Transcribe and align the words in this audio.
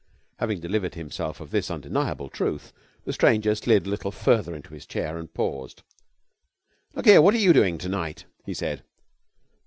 Having 0.39 0.61
delivered 0.61 0.95
himself 0.95 1.39
of 1.39 1.51
this 1.51 1.69
undeniable 1.69 2.27
truth 2.27 2.73
the 3.05 3.13
stranger 3.13 3.53
slid 3.53 3.85
a 3.85 3.89
little 3.91 4.11
farther 4.11 4.55
into 4.55 4.73
his 4.73 4.87
chair 4.87 5.19
and 5.19 5.31
paused. 5.31 5.83
'Look 6.95 7.05
here, 7.05 7.21
what 7.21 7.35
are 7.35 7.37
you 7.37 7.53
doing 7.53 7.77
to 7.77 7.87
night?' 7.89 8.25
he 8.43 8.55
said. 8.55 8.81